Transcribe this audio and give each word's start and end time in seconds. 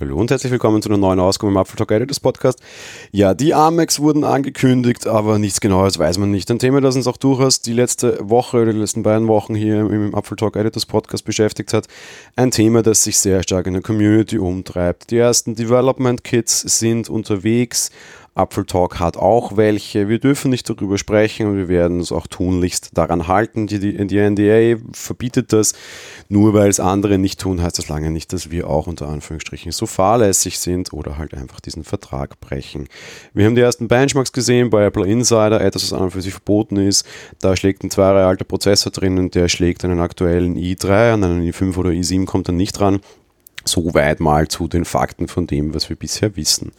Hallo 0.00 0.16
und 0.16 0.30
herzlich 0.30 0.50
willkommen 0.50 0.80
zu 0.80 0.88
einer 0.88 0.96
neuen 0.96 1.20
Ausgabe 1.20 1.52
im 1.52 1.58
Apfel 1.58 1.76
Talk 1.76 1.90
Editors 1.90 2.20
Podcast. 2.20 2.58
Ja, 3.12 3.34
die 3.34 3.52
Amex 3.52 4.00
wurden 4.00 4.24
angekündigt, 4.24 5.06
aber 5.06 5.38
nichts 5.38 5.60
Genaues 5.60 5.98
weiß 5.98 6.16
man 6.16 6.30
nicht. 6.30 6.50
Ein 6.50 6.58
Thema, 6.58 6.80
das 6.80 6.96
uns 6.96 7.06
auch 7.06 7.18
durchaus 7.18 7.60
die 7.60 7.74
letzte 7.74 8.18
Woche 8.22 8.62
oder 8.62 8.72
die 8.72 8.78
letzten 8.78 9.02
beiden 9.02 9.28
Wochen 9.28 9.54
hier 9.54 9.80
im 9.80 10.14
Apfel 10.14 10.38
Talk 10.38 10.56
Editors 10.56 10.86
Podcast 10.86 11.26
beschäftigt 11.26 11.74
hat. 11.74 11.86
Ein 12.34 12.50
Thema, 12.50 12.80
das 12.80 13.04
sich 13.04 13.18
sehr 13.18 13.42
stark 13.42 13.66
in 13.66 13.74
der 13.74 13.82
Community 13.82 14.38
umtreibt. 14.38 15.10
Die 15.10 15.18
ersten 15.18 15.54
Development 15.54 16.24
Kits 16.24 16.62
sind 16.62 17.10
unterwegs 17.10 17.90
Apfel 18.34 18.64
Talk 18.64 19.00
hat 19.00 19.16
auch 19.16 19.56
welche. 19.56 20.08
Wir 20.08 20.18
dürfen 20.18 20.50
nicht 20.50 20.68
darüber 20.68 20.98
sprechen 20.98 21.46
und 21.46 21.56
wir 21.56 21.68
werden 21.68 21.98
uns 21.98 22.12
auch 22.12 22.26
tunlichst 22.26 22.90
daran 22.96 23.26
halten. 23.26 23.66
Die, 23.66 23.80
die, 23.80 24.06
die 24.06 24.18
NDA 24.18 24.80
verbietet 24.92 25.52
das. 25.52 25.74
Nur 26.28 26.54
weil 26.54 26.68
es 26.68 26.78
andere 26.78 27.18
nicht 27.18 27.40
tun, 27.40 27.60
heißt 27.60 27.78
das 27.78 27.88
lange 27.88 28.10
nicht, 28.10 28.32
dass 28.32 28.50
wir 28.50 28.68
auch 28.68 28.86
unter 28.86 29.08
Anführungsstrichen 29.08 29.72
so 29.72 29.86
fahrlässig 29.86 30.58
sind 30.60 30.92
oder 30.92 31.18
halt 31.18 31.34
einfach 31.34 31.60
diesen 31.60 31.82
Vertrag 31.82 32.40
brechen. 32.40 32.88
Wir 33.34 33.46
haben 33.46 33.56
die 33.56 33.62
ersten 33.62 33.88
Benchmarks 33.88 34.32
gesehen 34.32 34.70
bei 34.70 34.84
Apple 34.84 35.06
Insider, 35.06 35.60
etwas, 35.60 35.84
was 35.84 35.92
an 35.92 36.04
und 36.04 36.10
für 36.12 36.22
sich 36.22 36.32
verboten 36.32 36.76
ist. 36.76 37.04
Da 37.40 37.56
schlägt 37.56 37.82
ein 37.82 37.90
zwei 37.90 38.02
Jahre 38.02 38.26
alter 38.26 38.44
Prozessor 38.44 38.92
drin 38.92 39.18
und 39.18 39.34
der 39.34 39.48
schlägt 39.48 39.84
einen 39.84 40.00
aktuellen 40.00 40.56
i3 40.56 41.14
an, 41.14 41.24
einen 41.24 41.50
i5 41.50 41.76
oder 41.76 41.90
i7 41.90 42.26
kommt 42.26 42.48
dann 42.48 42.56
nicht 42.56 42.78
dran. 42.78 43.00
Soweit 43.70 44.18
mal 44.18 44.48
zu 44.48 44.66
den 44.66 44.84
Fakten 44.84 45.28
von 45.28 45.46
dem, 45.46 45.74
was 45.74 45.88
wir 45.88 45.96
bisher 45.96 46.36
wissen. 46.36 46.72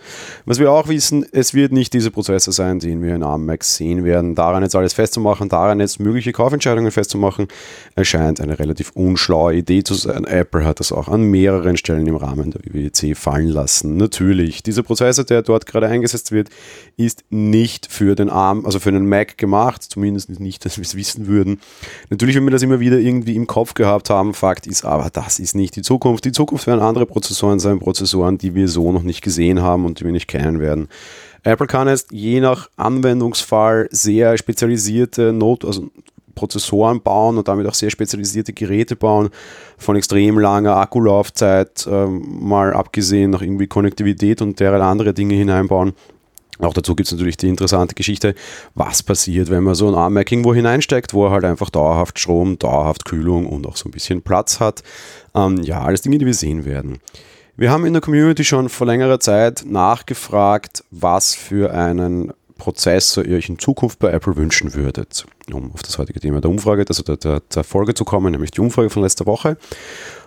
Was 0.46 0.60
wir 0.60 0.72
auch 0.72 0.90
wissen, 0.90 1.26
es 1.32 1.54
wird 1.54 1.72
nicht 1.72 1.94
dieser 1.94 2.10
Prozessor 2.10 2.54
sein, 2.54 2.80
den 2.80 3.02
wir 3.02 3.16
in 3.16 3.24
ARM-Max 3.24 3.78
sehen 3.78 4.04
werden. 4.04 4.36
Daran 4.36 4.64
jetzt 4.64 4.76
alles 4.76 4.94
festzumachen, 4.94 5.48
daran 5.48 5.80
jetzt 5.80 6.00
mögliche 6.00 6.34
Kaufentscheidungen 6.34 6.92
festzumachen, 6.92 7.48
erscheint 7.96 8.42
eine 8.42 8.60
relativ 8.60 8.92
unschlaue 8.92 9.56
Idee 9.56 9.84
zu 9.84 9.94
sein. 9.94 10.26
Apple 10.26 10.66
hat 10.66 10.82
das 10.82 10.92
auch 10.92 11.08
an 11.08 11.24
mehreren 11.24 11.78
Stellen 11.78 12.08
im 12.08 12.18
Rahmen 12.18 12.52
der 12.52 12.62
WWDC 12.62 13.16
fallen 13.16 13.48
lassen. 13.48 13.96
Natürlich, 13.96 14.62
dieser 14.64 14.84
Prozessor, 14.84 15.24
der 15.24 15.44
dort 15.44 15.66
gerade 15.66 15.88
eingesetzt 15.88 16.32
wird, 16.32 16.50
ist 16.98 17.24
nicht 17.30 17.90
für 17.90 18.16
den 18.16 18.30
ARM, 18.30 18.66
also 18.66 18.80
für 18.80 18.92
den 18.92 19.08
Mac 19.08 19.38
gemacht, 19.38 19.84
zumindest 19.84 20.30
nicht, 20.40 20.66
dass 20.66 20.78
wir 20.78 20.84
es 20.84 20.96
wissen 20.96 21.28
würden. 21.28 21.62
Natürlich, 22.10 22.36
wenn 22.36 22.44
wir 22.44 22.52
das 22.52 22.62
immer 22.62 22.80
wieder 22.80 22.98
irgendwie 22.98 23.36
im 23.36 23.48
Kopf 23.48 23.74
gehabt 23.74 24.10
haben, 24.10 24.34
Fakt 24.34 24.68
ist 24.68 24.84
aber, 24.84 25.10
das 25.10 25.40
ist 25.40 25.56
nicht 25.56 25.76
die 25.76 25.82
Zukunft. 25.82 26.26
Die 26.26 26.32
Zukunft 26.32 26.68
werden 26.68 26.81
andere 26.82 27.06
Prozessoren 27.06 27.60
sein, 27.60 27.80
Prozessoren, 27.80 28.38
die 28.38 28.56
wir 28.56 28.68
so 28.68 28.92
noch 28.92 29.04
nicht 29.04 29.22
gesehen 29.22 29.62
haben 29.62 29.86
und 29.86 30.00
die 30.00 30.06
wir 30.06 30.12
nicht 30.12 30.28
kennen 30.28 30.60
werden. 30.60 30.88
Apple 31.44 31.68
kann 31.68 31.88
jetzt 31.88 32.12
je 32.12 32.40
nach 32.40 32.70
Anwendungsfall 32.76 33.88
sehr 33.92 34.38
spezialisierte 34.38 35.34
Not 35.34 35.66
also 35.66 35.90
Prozessoren 36.36 37.02
bauen 37.02 37.38
und 37.38 37.48
damit 37.48 37.68
auch 37.68 37.74
sehr 37.74 37.90
spezialisierte 37.90 38.54
Geräte 38.54 38.96
bauen, 38.96 39.30
von 39.78 39.96
extrem 39.96 40.40
langer 40.40 40.78
Akkulaufzeit, 40.78 41.88
ähm, 41.90 42.26
mal 42.42 42.74
abgesehen 42.74 43.32
noch 43.32 43.42
irgendwie 43.42 43.68
Konnektivität 43.68 44.42
und 44.42 44.60
derlei 44.60 44.80
andere 44.80 45.14
Dinge 45.14 45.36
hineinbauen. 45.36 45.94
Auch 46.62 46.74
dazu 46.74 46.96
gibt 46.96 47.08
es 47.08 47.12
natürlich 47.12 47.38
die 47.38 47.50
interessante 47.50 47.96
Geschichte, 47.96 48.36
was 48.76 49.02
passiert, 49.02 49.50
wenn 49.50 49.64
man 49.64 49.74
so 49.74 49.88
ein 49.88 49.96
ARM-Mac 49.96 50.32
irgendwo 50.32 50.54
hineinsteckt, 50.54 51.14
wo 51.14 51.26
er 51.26 51.32
halt 51.32 51.44
einfach 51.44 51.72
dauerhaft 51.72 52.20
Strom, 52.20 52.60
dauerhaft 52.60 53.06
Kühlung 53.06 53.48
und 53.48 53.66
auch 53.66 53.76
so 53.76 53.90
ein 53.90 53.92
bisschen 53.92 54.22
Platz 54.22 54.60
hat. 54.60 54.84
Ähm, 55.34 55.58
ja, 55.64 55.82
alles 55.82 56.02
Dinge, 56.02 56.20
die 56.20 56.26
wir 56.26 56.36
sehen 56.36 56.64
werden. 56.66 57.00
Wir 57.58 57.72
haben 57.72 57.86
in 57.86 57.94
der 57.94 58.02
Community 58.02 58.44
schon 58.44 58.70
vor 58.70 58.88
längerer 58.88 59.20
Zeit 59.20 59.66
nachgefragt, 59.66 60.84
was 60.92 61.34
für 61.34 61.74
einen 61.74 62.32
Prozessor 62.58 63.26
ihr 63.26 63.38
euch 63.38 63.50
in 63.50 63.58
Zukunft 63.58 63.98
bei 63.98 64.12
Apple 64.12 64.36
wünschen 64.36 64.76
würdet, 64.76 65.26
um 65.52 65.72
auf 65.74 65.82
das 65.82 65.98
heutige 65.98 66.20
Thema 66.20 66.42
der 66.42 66.52
Umfrage, 66.52 66.86
also 66.88 67.02
der, 67.02 67.18
der, 67.18 67.40
der 67.40 67.64
Folge 67.64 67.96
zu 67.96 68.06
kommen, 68.06 68.32
nämlich 68.32 68.52
die 68.52 68.62
Umfrage 68.62 68.92
von 68.92 69.02
letzter 69.02 69.26
Woche. 69.26 69.58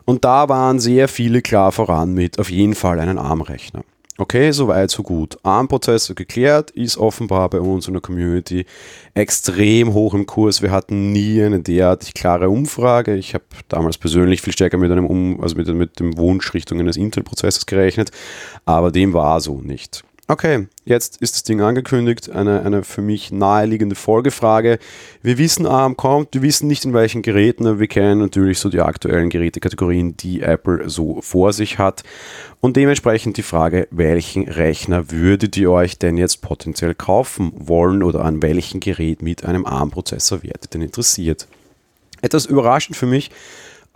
Und 0.05 0.25
da 0.25 0.49
waren 0.49 0.81
sehr 0.81 1.07
viele 1.07 1.43
klar 1.43 1.71
voran 1.71 2.13
mit 2.13 2.41
auf 2.41 2.51
jeden 2.51 2.75
Fall 2.75 2.99
einen 2.99 3.19
ARM-Rechner. 3.19 3.85
Okay, 4.17 4.53
soweit, 4.53 4.93
so 4.93 5.03
gut. 5.03 5.37
ARM-Prozessor 5.43 6.15
geklärt, 6.15 6.71
ist 6.71 6.97
offenbar 6.99 7.51
bei 7.51 7.59
uns 7.59 7.89
in 7.89 7.95
der 7.95 8.01
Community 8.01 8.65
extrem 9.13 9.93
hoch 9.93 10.15
im 10.15 10.25
Kurs. 10.25 10.63
Wir 10.63 10.71
hatten 10.71 11.11
nie 11.11 11.43
eine 11.43 11.59
derartig 11.59 12.15
klare 12.15 12.49
Umfrage. 12.49 13.17
Ich 13.17 13.35
habe 13.35 13.43
damals 13.67 13.99
persönlich 13.99 14.41
viel 14.41 14.53
stärker 14.53 14.79
mit 14.79 14.93
einem 14.93 15.07
um 15.07 15.41
also 15.41 15.57
mit, 15.57 15.67
mit 15.67 15.99
dem 15.99 16.17
Wunsch 16.17 16.55
Richtung 16.55 16.79
eines 16.79 16.97
Intel-Prozessors 16.97 17.67
gerechnet, 17.67 18.13
aber 18.65 18.93
dem 18.93 19.15
war 19.15 19.41
so 19.41 19.61
nicht. 19.61 20.05
Okay, 20.27 20.69
jetzt 20.87 21.19
ist 21.19 21.35
das 21.35 21.43
Ding 21.43 21.61
angekündigt. 21.61 22.31
Eine, 22.31 22.63
eine 22.63 22.83
für 22.83 23.03
mich 23.03 23.31
naheliegende 23.31 23.95
Folgefrage. 23.95 24.79
Wir 25.21 25.37
wissen, 25.37 25.67
ARM 25.67 25.99
kommt, 25.99 26.33
wir 26.33 26.41
wissen 26.41 26.67
nicht 26.67 26.87
in 26.87 26.95
welchen 26.95 27.21
Geräten, 27.21 27.79
wir 27.79 27.87
kennen 27.89 28.21
natürlich 28.21 28.59
so 28.59 28.71
die 28.71 28.81
aktuellen 28.81 29.29
Gerätekategorien, 29.29 30.17
die 30.17 30.41
Apple 30.41 30.89
so 30.89 31.21
vor 31.21 31.53
sich 31.53 31.79
hat. 31.79 32.05
Und 32.61 32.77
dementsprechend 32.77 33.37
die 33.37 33.43
Frage, 33.43 33.87
welchen 33.91 34.49
Rechner 34.49 35.11
würdet 35.11 35.59
ihr 35.59 35.71
euch 35.71 35.99
denn 35.99 36.17
jetzt 36.17 36.41
potenziell 36.41 36.95
kaufen 36.95 37.53
wollen 37.57 38.03
oder 38.03 38.25
an 38.25 38.41
welchem 38.41 38.81
Gerät 38.81 39.21
mit 39.21 39.45
einem 39.45 39.67
ARM-Prozessor 39.67 40.43
werdet 40.43 40.73
denn 40.73 40.81
interessiert? 40.81 41.47
Etwas 42.23 42.47
überraschend 42.47 42.97
für 42.97 43.05
mich 43.05 43.31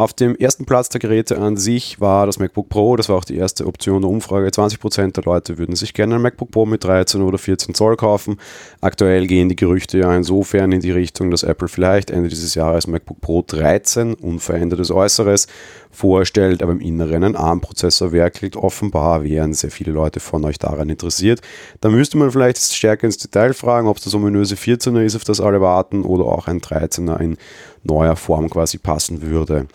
auf 0.01 0.13
dem 0.13 0.37
ersten 0.37 0.65
Platz 0.65 0.89
der 0.89 1.01
Geräte 1.01 1.39
an 1.39 1.57
sich 1.57 2.01
war 2.01 2.25
das 2.27 2.39
MacBook 2.39 2.69
Pro, 2.69 2.95
das 2.95 3.09
war 3.09 3.17
auch 3.17 3.25
die 3.25 3.37
erste 3.37 3.67
Option 3.67 4.03
der 4.03 4.11
Umfrage. 4.11 4.47
20% 4.47 5.13
der 5.13 5.25
Leute 5.25 5.59
würden 5.59 5.75
sich 5.75 5.93
gerne 5.93 6.15
ein 6.15 6.23
MacBook 6.23 6.53
Pro 6.53 6.67
mit 6.67 6.85
13 6.85 7.21
oder 7.21 7.37
14 7.37 7.75
Zoll 7.75 7.97
kaufen. 7.97 8.39
Aktuell 8.81 9.27
gehen 9.27 9.49
die 9.49 9.57
Gerüchte 9.57 9.99
ja 9.99 10.15
insofern 10.15 10.71
in 10.71 10.81
die 10.81 10.93
Richtung, 10.93 11.33
dass 11.33 11.43
Apple 11.43 11.67
vielleicht 11.67 12.13
Ende 12.13 12.29
dieses 12.29 12.55
Jahres 12.55 12.87
MacBook 12.87 13.21
Pro 13.21 13.43
13, 13.45 14.15
unverändertes 14.15 14.93
Äußeres, 14.93 15.49
vorstellt, 15.91 16.63
aber 16.63 16.73
im 16.73 16.81
Inneren 16.81 17.25
ein 17.25 17.37
ARM-Prozessor 17.37 18.13
werkelt. 18.13 18.57
Offenbar 18.57 19.25
wären 19.25 19.55
sehr 19.55 19.71
viele 19.71 19.93
Leute 19.93 20.21
von 20.21 20.45
euch 20.45 20.59
daran 20.59 20.89
interessiert. 20.89 21.41
Da 21.81 21.89
müsste 21.89 22.19
man 22.19 22.31
vielleicht 22.31 22.59
stärker 22.59 23.05
ins 23.05 23.19
Detail 23.19 23.53
fragen, 23.55 23.89
ob 23.89 23.97
es 23.97 24.05
das 24.05 24.15
ominöse 24.15 24.55
14er 24.55 25.03
ist, 25.03 25.17
auf 25.17 25.25
das 25.25 25.41
alle 25.41 25.61
warten, 25.61 26.03
oder 26.03 26.25
auch 26.25 26.47
ein 26.47 26.61
13er 26.61 27.19
in 27.21 27.37
neuer 27.83 28.17
Form 28.17 28.51
quasi 28.51 28.79
passen 28.79 29.23
würde. 29.23 29.67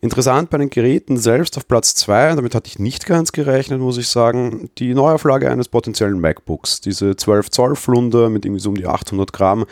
Interessant 0.00 0.50
bei 0.50 0.58
den 0.58 0.68
Geräten 0.70 1.16
selbst 1.16 1.56
auf 1.56 1.66
Platz 1.66 1.94
2, 1.94 2.34
damit 2.34 2.54
hatte 2.54 2.68
ich 2.68 2.78
nicht 2.78 3.06
ganz 3.06 3.32
gerechnet, 3.32 3.80
muss 3.80 3.96
ich 3.96 4.08
sagen, 4.08 4.68
die 4.78 4.92
Neuauflage 4.94 5.50
eines 5.50 5.68
potenziellen 5.68 6.20
MacBooks. 6.20 6.82
Diese 6.82 7.16
12 7.16 7.50
Zoll 7.50 7.76
Flunder 7.76 8.28
mit 8.28 8.44
irgendwie 8.44 8.60
so 8.60 8.68
um 8.68 8.76
die 8.76 8.86
800 8.86 9.32
Gramm. 9.32 9.64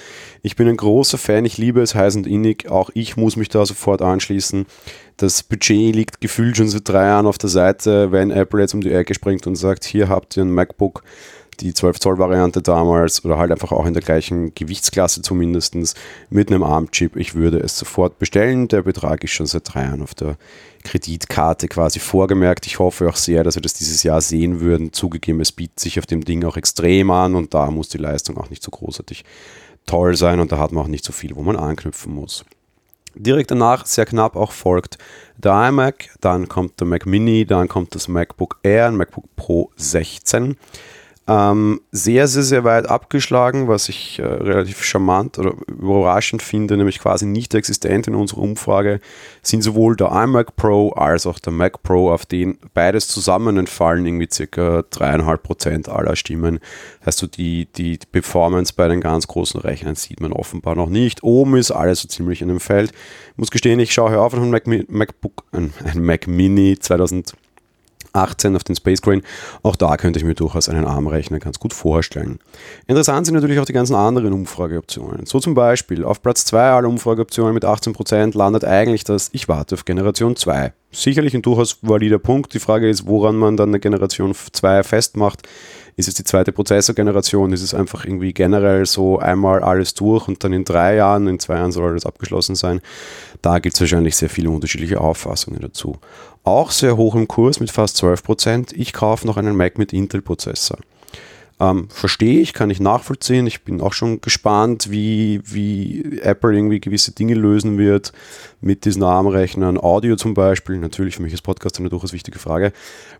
Ich 0.42 0.56
bin 0.56 0.66
ein 0.66 0.78
großer 0.78 1.18
Fan, 1.18 1.44
ich 1.44 1.58
liebe 1.58 1.82
es 1.82 1.94
heiß 1.94 2.16
und 2.16 2.26
innig. 2.26 2.70
Auch 2.70 2.90
ich 2.94 3.16
muss 3.16 3.36
mich 3.36 3.50
da 3.50 3.66
sofort 3.66 4.00
anschließen. 4.00 4.66
Das 5.18 5.42
Budget 5.42 5.94
liegt 5.94 6.20
gefühlt 6.20 6.56
schon 6.56 6.68
seit 6.68 6.88
drei 6.88 7.06
Jahren 7.06 7.26
auf 7.26 7.38
der 7.38 7.50
Seite, 7.50 8.10
wenn 8.10 8.30
Apple 8.30 8.60
jetzt 8.60 8.74
um 8.74 8.80
die 8.80 8.92
Ecke 8.92 9.14
springt 9.14 9.46
und 9.46 9.56
sagt, 9.56 9.84
hier 9.84 10.08
habt 10.08 10.36
ihr 10.36 10.44
ein 10.44 10.52
MacBook 10.52 11.02
die 11.60 11.74
12 11.74 12.00
Zoll 12.00 12.18
Variante 12.18 12.62
damals 12.62 13.24
oder 13.24 13.38
halt 13.38 13.50
einfach 13.50 13.72
auch 13.72 13.86
in 13.86 13.94
der 13.94 14.02
gleichen 14.02 14.54
Gewichtsklasse 14.54 15.22
zumindest 15.22 15.74
mit 16.30 16.50
einem 16.50 16.62
ARM-Chip. 16.62 17.16
Ich 17.16 17.34
würde 17.34 17.58
es 17.58 17.78
sofort 17.78 18.18
bestellen. 18.18 18.68
Der 18.68 18.82
Betrag 18.82 19.24
ist 19.24 19.32
schon 19.32 19.46
seit 19.46 19.72
drei 19.72 19.84
Jahren 19.84 20.02
auf 20.02 20.14
der 20.14 20.36
Kreditkarte 20.84 21.68
quasi 21.68 21.98
vorgemerkt. 21.98 22.66
Ich 22.66 22.78
hoffe 22.78 23.08
auch 23.08 23.16
sehr, 23.16 23.42
dass 23.44 23.54
wir 23.54 23.62
das 23.62 23.74
dieses 23.74 24.02
Jahr 24.02 24.20
sehen 24.20 24.60
würden. 24.60 24.92
Zugegeben, 24.92 25.40
es 25.40 25.52
bietet 25.52 25.80
sich 25.80 25.98
auf 25.98 26.06
dem 26.06 26.24
Ding 26.24 26.44
auch 26.44 26.56
extrem 26.56 27.10
an 27.10 27.34
und 27.34 27.54
da 27.54 27.70
muss 27.70 27.88
die 27.88 27.98
Leistung 27.98 28.36
auch 28.36 28.50
nicht 28.50 28.62
so 28.62 28.70
großartig 28.70 29.24
toll 29.86 30.16
sein 30.16 30.40
und 30.40 30.52
da 30.52 30.58
hat 30.58 30.72
man 30.72 30.84
auch 30.84 30.88
nicht 30.88 31.04
so 31.04 31.12
viel, 31.12 31.34
wo 31.36 31.42
man 31.42 31.56
anknüpfen 31.56 32.14
muss. 32.14 32.44
Direkt 33.16 33.52
danach, 33.52 33.86
sehr 33.86 34.06
knapp 34.06 34.34
auch 34.34 34.50
folgt 34.50 34.98
der 35.36 35.68
iMac, 35.68 36.10
dann 36.20 36.48
kommt 36.48 36.80
der 36.80 36.86
Mac 36.86 37.06
Mini, 37.06 37.44
dann 37.44 37.68
kommt 37.68 37.94
das 37.94 38.08
MacBook 38.08 38.58
Air, 38.62 38.86
ein 38.86 38.96
MacBook 38.96 39.24
Pro 39.36 39.70
16. 39.76 40.56
Ähm, 41.26 41.80
sehr, 41.90 42.28
sehr, 42.28 42.42
sehr 42.42 42.64
weit 42.64 42.86
abgeschlagen, 42.86 43.66
was 43.66 43.88
ich 43.88 44.18
äh, 44.18 44.24
relativ 44.26 44.84
charmant 44.84 45.38
oder 45.38 45.54
überraschend 45.68 46.42
finde, 46.42 46.76
nämlich 46.76 46.98
quasi 46.98 47.24
nicht 47.24 47.54
existent 47.54 48.06
in 48.06 48.14
unserer 48.14 48.42
Umfrage, 48.42 49.00
sind 49.40 49.62
sowohl 49.62 49.96
der 49.96 50.10
iMac 50.12 50.54
Pro 50.56 50.90
als 50.90 51.26
auch 51.26 51.38
der 51.38 51.54
Mac 51.54 51.82
Pro, 51.82 52.10
auf 52.10 52.26
den 52.26 52.58
beides 52.74 53.08
zusammen 53.08 53.56
entfallen, 53.56 54.04
irgendwie 54.04 54.28
circa 54.30 54.80
3,5% 54.80 55.88
aller 55.88 56.14
Stimmen. 56.14 56.60
Heißt 57.06 57.20
so, 57.20 57.26
die, 57.26 57.68
die 57.74 57.98
Performance 58.12 58.74
bei 58.76 58.88
den 58.88 59.00
ganz 59.00 59.26
großen 59.26 59.60
Rechnern 59.60 59.94
sieht 59.94 60.20
man 60.20 60.34
offenbar 60.34 60.74
noch 60.74 60.90
nicht. 60.90 61.22
Oben 61.22 61.56
ist 61.56 61.70
alles 61.70 62.02
so 62.02 62.08
ziemlich 62.08 62.42
in 62.42 62.48
dem 62.48 62.60
Feld. 62.60 62.92
Ich 63.32 63.38
muss 63.38 63.50
gestehen, 63.50 63.80
ich 63.80 63.94
schaue 63.94 64.10
hier 64.10 64.20
auf 64.20 64.34
ein 64.34 64.50
Mac, 64.50 64.66
MacBook, 64.66 65.44
ein, 65.52 65.72
ein 65.84 66.04
Mac 66.04 66.26
Mini 66.26 66.78
2000 66.78 67.34
18 68.14 68.56
auf 68.56 68.64
den 68.64 68.76
Space 68.76 69.02
Crane. 69.02 69.22
Auch 69.62 69.76
da 69.76 69.96
könnte 69.96 70.18
ich 70.18 70.24
mir 70.24 70.34
durchaus 70.34 70.68
einen 70.68 70.86
ARM-Rechner 70.86 71.38
ganz 71.38 71.58
gut 71.58 71.74
vorstellen. 71.74 72.38
Interessant 72.86 73.26
sind 73.26 73.34
natürlich 73.34 73.58
auch 73.58 73.64
die 73.64 73.72
ganzen 73.72 73.94
anderen 73.94 74.32
Umfrageoptionen. 74.32 75.26
So 75.26 75.40
zum 75.40 75.54
Beispiel 75.54 76.04
auf 76.04 76.22
Platz 76.22 76.44
2 76.44 76.70
aller 76.70 76.88
Umfrageoptionen 76.88 77.54
mit 77.54 77.64
18% 77.64 78.36
landet 78.36 78.64
eigentlich 78.64 79.04
das 79.04 79.30
Ich 79.32 79.48
warte 79.48 79.74
auf 79.74 79.84
Generation 79.84 80.36
2. 80.36 80.72
Sicherlich 80.94 81.34
ein 81.34 81.42
durchaus 81.42 81.78
valider 81.82 82.20
Punkt. 82.20 82.54
Die 82.54 82.60
Frage 82.60 82.88
ist, 82.88 83.06
woran 83.06 83.34
man 83.34 83.56
dann 83.56 83.70
eine 83.70 83.80
Generation 83.80 84.32
2 84.34 84.84
festmacht. 84.84 85.42
Ist 85.96 86.08
es 86.08 86.14
die 86.14 86.24
zweite 86.24 86.52
Prozessorgeneration? 86.52 87.52
Ist 87.52 87.62
es 87.62 87.74
einfach 87.74 88.04
irgendwie 88.04 88.32
generell 88.32 88.86
so 88.86 89.18
einmal 89.18 89.62
alles 89.62 89.94
durch 89.94 90.28
und 90.28 90.42
dann 90.44 90.52
in 90.52 90.64
drei 90.64 90.96
Jahren, 90.96 91.26
in 91.26 91.40
zwei 91.40 91.56
Jahren 91.56 91.72
soll 91.72 91.90
alles 91.90 92.06
abgeschlossen 92.06 92.54
sein? 92.54 92.80
Da 93.42 93.58
gibt 93.58 93.74
es 93.74 93.80
wahrscheinlich 93.80 94.16
sehr 94.16 94.30
viele 94.30 94.50
unterschiedliche 94.50 95.00
Auffassungen 95.00 95.60
dazu. 95.60 95.96
Auch 96.44 96.70
sehr 96.70 96.96
hoch 96.96 97.14
im 97.14 97.26
Kurs 97.26 97.58
mit 97.58 97.70
fast 97.70 98.02
12%. 98.02 98.72
Ich 98.74 98.92
kaufe 98.92 99.26
noch 99.26 99.36
einen 99.36 99.56
Mac 99.56 99.78
mit 99.78 99.92
Intel-Prozessor. 99.92 100.78
Ähm, 101.60 101.88
Verstehe 101.88 102.40
ich, 102.40 102.52
kann 102.52 102.70
ich 102.70 102.80
nachvollziehen. 102.80 103.46
Ich 103.46 103.62
bin 103.62 103.80
auch 103.80 103.92
schon 103.92 104.20
gespannt, 104.20 104.90
wie, 104.90 105.40
wie 105.44 106.18
Apple 106.20 106.52
irgendwie 106.52 106.80
gewisse 106.80 107.12
Dinge 107.12 107.34
lösen 107.34 107.78
wird 107.78 108.12
mit 108.60 108.84
diesen 108.84 109.02
ARM-Rechnern. 109.02 109.78
Audio 109.78 110.16
zum 110.16 110.34
Beispiel, 110.34 110.78
natürlich 110.78 111.16
für 111.16 111.22
mich 111.22 111.32
als 111.32 111.42
Podcast 111.42 111.78
eine 111.78 111.90
durchaus 111.90 112.12
wichtige 112.12 112.38
Frage. 112.38 112.72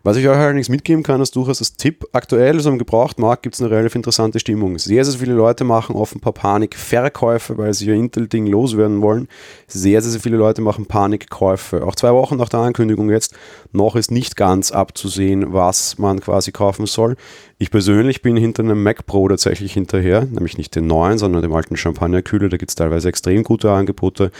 Was 0.03 0.17
ich 0.17 0.27
euch 0.27 0.35
allerdings 0.35 0.67
mitgeben 0.67 1.03
kann, 1.03 1.21
ist 1.21 1.35
durchaus 1.35 1.61
als 1.61 1.77
Tipp, 1.77 2.05
aktuell 2.11 2.59
so 2.59 2.69
im 2.69 2.77
Gebrauchtmarkt 2.77 3.43
gibt 3.43 3.55
es 3.55 3.61
eine 3.61 3.71
relativ 3.71 3.95
interessante 3.95 4.39
Stimmung. 4.39 4.77
Sehr, 4.79 5.05
sehr 5.05 5.19
viele 5.19 5.33
Leute 5.33 5.63
machen 5.63 5.95
offenbar 5.95 6.33
Panikverkäufe, 6.33 7.57
weil 7.57 7.73
sie 7.73 7.85
ihr 7.85 7.93
Intel-Ding 7.93 8.47
loswerden 8.47 9.01
wollen. 9.01 9.29
Sehr, 9.67 10.01
sehr, 10.01 10.11
sehr 10.11 10.21
viele 10.21 10.37
Leute 10.37 10.61
machen 10.61 10.87
Panikkäufe. 10.87 11.85
Auch 11.85 11.95
zwei 11.95 12.11
Wochen 12.11 12.37
nach 12.37 12.49
der 12.49 12.61
Ankündigung 12.61 13.09
jetzt, 13.09 13.33
noch 13.71 13.95
ist 13.95 14.11
nicht 14.11 14.35
ganz 14.35 14.71
abzusehen, 14.71 15.53
was 15.53 15.97
man 15.97 16.19
quasi 16.19 16.51
kaufen 16.51 16.85
soll. 16.85 17.15
Ich 17.57 17.71
persönlich 17.71 18.21
bin 18.25 18.37
hinter 18.37 18.63
einem 18.63 18.81
Mac 18.81 19.05
Pro 19.05 19.29
tatsächlich 19.29 19.73
hinterher, 19.73 20.25
nämlich 20.25 20.57
nicht 20.57 20.75
den 20.75 20.87
neuen, 20.87 21.19
sondern 21.19 21.43
dem 21.43 21.53
alten 21.53 21.77
Champagnerkühler. 21.77 22.49
Da 22.49 22.57
gibt 22.57 22.71
es 22.71 22.75
teilweise 22.75 23.07
extrem 23.07 23.43
gute 23.43 23.71
Angebote. 23.71 24.31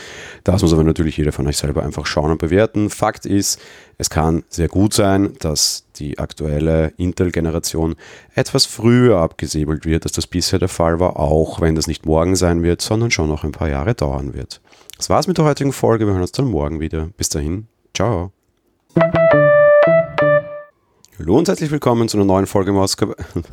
Das 0.42 0.62
muss 0.62 0.72
aber 0.72 0.82
natürlich 0.82 1.16
jeder 1.16 1.30
von 1.30 1.46
euch 1.46 1.56
selber 1.56 1.84
einfach 1.84 2.04
schauen 2.04 2.32
und 2.32 2.38
bewerten. 2.38 2.90
Fakt 2.90 3.26
ist, 3.26 3.60
es 3.96 4.10
kann 4.10 4.42
sehr 4.48 4.66
gut 4.66 4.92
sein, 4.92 5.34
dass 5.38 5.84
die 6.00 6.18
aktuelle 6.18 6.94
Intel-Generation 6.96 7.94
etwas 8.34 8.66
früher 8.66 9.18
abgesäbelt 9.18 9.86
wird, 9.86 10.02
als 10.02 10.12
das 10.14 10.26
bisher 10.26 10.58
der 10.58 10.68
Fall 10.68 10.98
war, 10.98 11.20
auch 11.20 11.60
wenn 11.60 11.76
das 11.76 11.86
nicht 11.86 12.06
morgen 12.06 12.34
sein 12.34 12.64
wird, 12.64 12.82
sondern 12.82 13.12
schon 13.12 13.28
noch 13.28 13.44
ein 13.44 13.52
paar 13.52 13.68
Jahre 13.68 13.94
dauern 13.94 14.34
wird. 14.34 14.60
Das 14.96 15.08
war's 15.10 15.28
mit 15.28 15.38
der 15.38 15.44
heutigen 15.44 15.72
Folge. 15.72 16.06
Wir 16.06 16.14
hören 16.14 16.22
uns 16.22 16.32
dann 16.32 16.46
morgen 16.46 16.80
wieder. 16.80 17.08
Bis 17.16 17.28
dahin, 17.28 17.68
ciao. 17.94 18.32
Hallo 21.18 21.38
und 21.38 21.48
herzlich 21.48 21.70
willkommen 21.70 22.10
zu 22.10 22.18
einer 22.18 22.26
neuen 22.26 22.46
Folge 22.46 22.72
Ausgabe. 22.72 23.16